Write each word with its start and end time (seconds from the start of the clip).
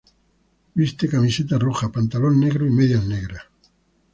Viste 0.79 1.07
camiseta 1.11 1.59
roja, 1.59 1.91
pantalón 1.91 2.39
negro 2.39 2.65
y 2.65 2.71
medias 2.71 3.05
negras. 3.05 3.43